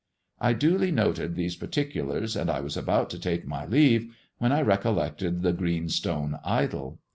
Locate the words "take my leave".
3.19-4.11